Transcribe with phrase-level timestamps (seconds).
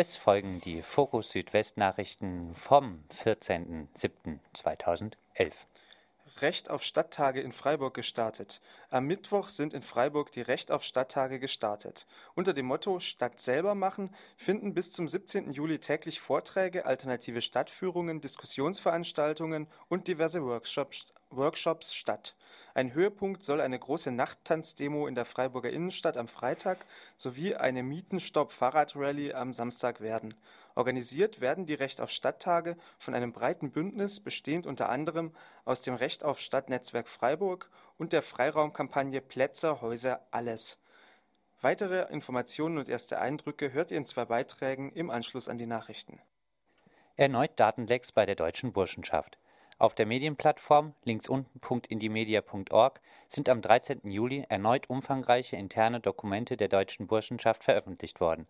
[0.00, 5.16] Es folgen die Fokus Südwest Nachrichten vom 14.07.2011.
[6.40, 8.60] Recht auf Stadttage in Freiburg gestartet.
[8.90, 12.06] Am Mittwoch sind in Freiburg die Recht auf Stadttage gestartet.
[12.36, 15.50] Unter dem Motto Stadt selber machen finden bis zum 17.
[15.50, 22.34] Juli täglich Vorträge, alternative Stadtführungen, Diskussionsveranstaltungen und diverse Workshops, Workshops statt.
[22.74, 26.78] Ein Höhepunkt soll eine große Nachttanzdemo in der Freiburger Innenstadt am Freitag
[27.16, 30.34] sowie eine Mietenstopp-Fahrradrallye am Samstag werden.
[30.74, 35.94] Organisiert werden die Recht auf Stadttage von einem breiten Bündnis, bestehend unter anderem aus dem
[35.94, 40.78] Recht auf Stadt-Netzwerk Freiburg und der Freiraumkampagne Plätze, Häuser, Alles.
[41.60, 46.20] Weitere Informationen und erste Eindrücke hört ihr in zwei Beiträgen im Anschluss an die Nachrichten.
[47.16, 49.38] Erneut Datenlecks bei der Deutschen Burschenschaft.
[49.80, 54.10] Auf der Medienplattform links unten.indimedia.org sind am 13.
[54.10, 58.48] Juli erneut umfangreiche interne Dokumente der Deutschen Burschenschaft veröffentlicht worden.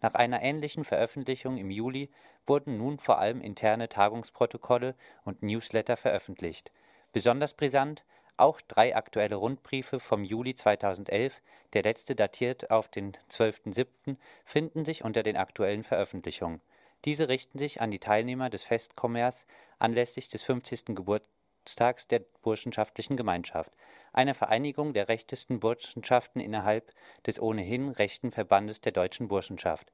[0.00, 2.08] Nach einer ähnlichen Veröffentlichung im Juli
[2.46, 4.94] wurden nun vor allem interne Tagungsprotokolle
[5.26, 6.72] und Newsletter veröffentlicht.
[7.12, 8.02] Besonders brisant
[8.38, 11.42] auch drei aktuelle Rundbriefe vom Juli 2011,
[11.74, 16.62] der letzte datiert auf den 12.07., finden sich unter den aktuellen Veröffentlichungen
[17.04, 19.46] diese richten sich an die Teilnehmer des Festkommers
[19.78, 20.86] anlässlich des 50.
[20.94, 23.72] Geburtstags der Burschenschaftlichen Gemeinschaft,
[24.12, 26.92] einer Vereinigung der rechtesten Burschenschaften innerhalb
[27.26, 29.90] des ohnehin rechten Verbandes der Deutschen Burschenschaft.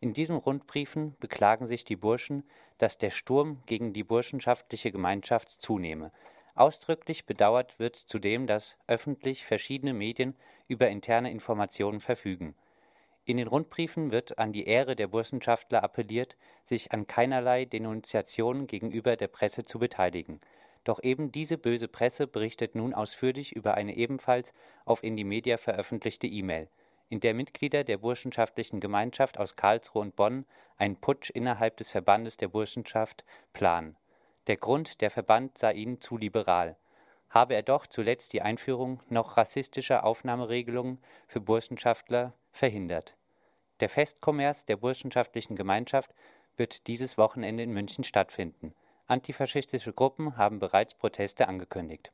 [0.00, 2.44] In diesen Rundbriefen beklagen sich die Burschen,
[2.78, 6.12] dass der Sturm gegen die burschenschaftliche Gemeinschaft zunehme.
[6.54, 10.36] Ausdrücklich bedauert wird zudem, dass öffentlich verschiedene Medien
[10.68, 12.54] über interne Informationen verfügen
[13.30, 19.16] in den Rundbriefen wird an die Ehre der Burschenschaftler appelliert, sich an keinerlei Denunziation gegenüber
[19.16, 20.40] der Presse zu beteiligen.
[20.84, 24.52] Doch eben diese böse Presse berichtet nun ausführlich über eine ebenfalls
[24.84, 26.68] auf Indymedia veröffentlichte E-Mail,
[27.08, 32.36] in der Mitglieder der Burschenschaftlichen Gemeinschaft aus Karlsruhe und Bonn einen Putsch innerhalb des Verbandes
[32.36, 33.96] der Burschenschaft planen.
[34.46, 36.76] Der Grund, der Verband sei ihnen zu liberal.
[37.28, 43.14] Habe er doch zuletzt die Einführung noch rassistischer Aufnahmeregelungen für Burschenschaftler verhindert.
[43.80, 46.14] Der Festkommers der Burschenschaftlichen Gemeinschaft
[46.56, 48.74] wird dieses Wochenende in München stattfinden.
[49.06, 52.12] Antifaschistische Gruppen haben bereits Proteste angekündigt.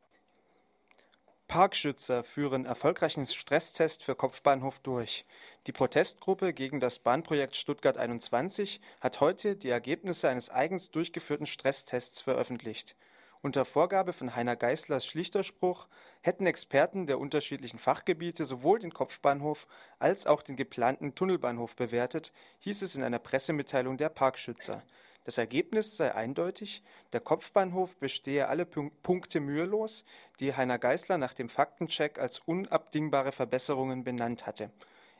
[1.48, 5.24] Parkschützer führen erfolgreichen Stresstest für Kopfbahnhof durch.
[5.66, 12.20] Die Protestgruppe gegen das Bahnprojekt Stuttgart 21 hat heute die Ergebnisse eines eigens durchgeführten Stresstests
[12.20, 12.96] veröffentlicht.
[13.42, 15.86] Unter Vorgabe von Heiner Geißlers Schlichterspruch
[16.20, 19.66] hätten Experten der unterschiedlichen Fachgebiete sowohl den Kopfbahnhof
[19.98, 24.82] als auch den geplanten Tunnelbahnhof bewertet, hieß es in einer Pressemitteilung der Parkschützer.
[25.24, 26.82] Das Ergebnis sei eindeutig,
[27.12, 30.04] der Kopfbahnhof bestehe alle Punkte mühelos,
[30.40, 34.70] die Heiner Geißler nach dem Faktencheck als unabdingbare Verbesserungen benannt hatte.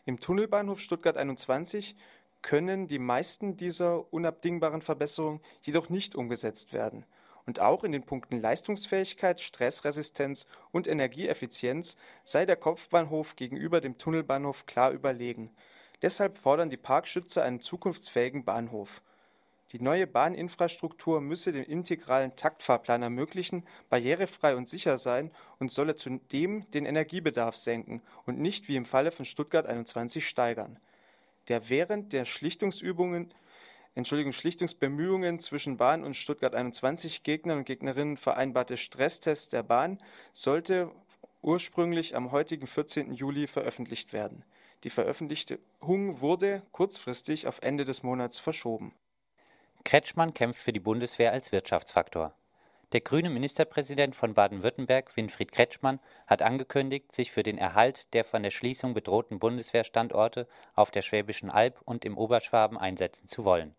[0.04, 1.97] Im Tunnelbahnhof Stuttgart 21
[2.41, 7.04] können die meisten dieser unabdingbaren Verbesserungen jedoch nicht umgesetzt werden
[7.47, 14.67] und auch in den Punkten Leistungsfähigkeit, Stressresistenz und Energieeffizienz sei der Kopfbahnhof gegenüber dem Tunnelbahnhof
[14.67, 15.51] klar überlegen.
[16.03, 19.01] Deshalb fordern die Parkschützer einen zukunftsfähigen Bahnhof.
[19.73, 26.71] Die neue Bahninfrastruktur müsse den integralen Taktfahrplan ermöglichen, barrierefrei und sicher sein und solle zudem
[26.71, 30.78] den Energiebedarf senken und nicht wie im Falle von Stuttgart 21 steigern.
[31.49, 33.33] Der während der Schlichtungsübungen
[33.97, 39.99] Entschuldigung, Schlichtungsbemühungen zwischen Bahn und Stuttgart 21 Gegnern und Gegnerinnen vereinbarte Stresstest der Bahn
[40.34, 40.91] sollte
[41.41, 43.15] ursprünglich am heutigen 14.
[43.15, 44.45] Juli veröffentlicht werden.
[44.84, 48.93] Die Veröffentlichung wurde kurzfristig auf Ende des Monats verschoben.
[49.83, 52.34] Kretschmann kämpft für die Bundeswehr als Wirtschaftsfaktor.
[52.93, 58.43] Der grüne Ministerpräsident von Baden-Württemberg, Winfried Kretschmann, hat angekündigt, sich für den Erhalt der von
[58.43, 63.75] der Schließung bedrohten Bundeswehrstandorte auf der Schwäbischen Alb und im Oberschwaben einsetzen zu wollen.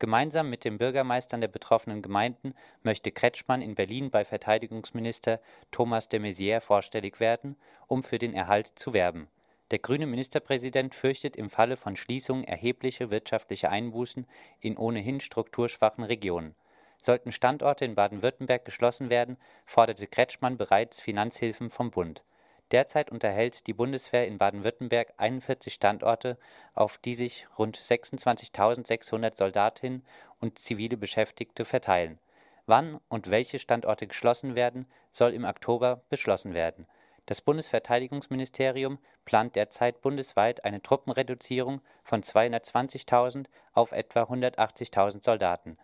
[0.00, 2.54] Gemeinsam mit den Bürgermeistern der betroffenen Gemeinden
[2.84, 5.40] möchte Kretschmann in Berlin bei Verteidigungsminister
[5.72, 7.56] Thomas de Maizière vorstellig werden,
[7.88, 9.26] um für den Erhalt zu werben.
[9.72, 14.26] Der grüne Ministerpräsident fürchtet im Falle von Schließungen erhebliche wirtschaftliche Einbußen
[14.60, 16.54] in ohnehin strukturschwachen Regionen.
[16.98, 19.36] Sollten Standorte in Baden-Württemberg geschlossen werden,
[19.66, 22.22] forderte Kretschmann bereits Finanzhilfen vom Bund
[22.70, 26.36] Derzeit unterhält die Bundeswehr in Baden-Württemberg 41 Standorte,
[26.74, 30.04] auf die sich rund 26.600 Soldatinnen
[30.40, 32.18] und zivile Beschäftigte verteilen.
[32.66, 36.86] Wann und welche Standorte geschlossen werden, soll im Oktober beschlossen werden.
[37.24, 45.78] Das Bundesverteidigungsministerium plant derzeit bundesweit eine Truppenreduzierung von 220.000 auf etwa 180.000 Soldaten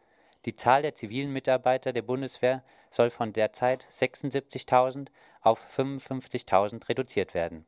[0.45, 5.09] die Zahl der zivilen Mitarbeiter der Bundeswehr soll von derzeit 76.000
[5.45, 7.65] auf 55.000 reduziert werden.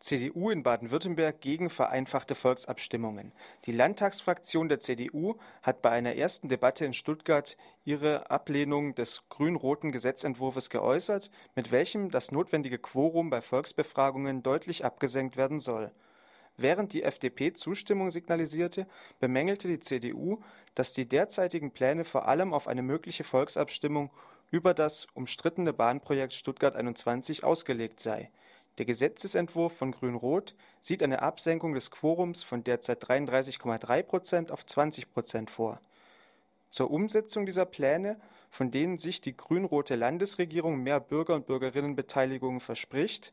[0.00, 3.32] CDU in Baden-Württemberg gegen vereinfachte Volksabstimmungen.
[3.66, 9.90] Die Landtagsfraktion der CDU hat bei einer ersten Debatte in Stuttgart ihre Ablehnung des grün-roten
[9.90, 15.90] Gesetzentwurfs geäußert, mit welchem das notwendige Quorum bei Volksbefragungen deutlich abgesenkt werden soll.
[16.56, 18.86] Während die FDP Zustimmung signalisierte,
[19.18, 20.38] bemängelte die CDU,
[20.74, 24.10] dass die derzeitigen Pläne vor allem auf eine mögliche Volksabstimmung
[24.50, 28.30] über das umstrittene Bahnprojekt Stuttgart 21 ausgelegt sei
[28.78, 35.12] der Gesetzesentwurf von Grün-Rot sieht eine Absenkung des Quorums von derzeit 33,3 Prozent auf 20
[35.12, 35.80] Prozent vor.
[36.70, 43.32] Zur Umsetzung dieser Pläne, von denen sich die grün-rote Landesregierung mehr Bürger und Bürgerinnenbeteiligung verspricht,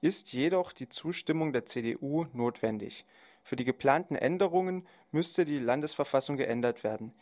[0.00, 3.04] ist jedoch die Zustimmung der CDU notwendig.
[3.44, 7.14] Für die geplanten Änderungen müsste die Landesverfassung geändert werden.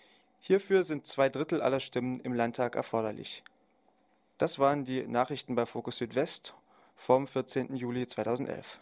[0.44, 3.44] Hierfür sind zwei Drittel aller Stimmen im Landtag erforderlich.
[4.38, 6.52] Das waren die Nachrichten bei Fokus Südwest
[6.96, 7.76] vom 14.
[7.76, 8.80] Juli 2011.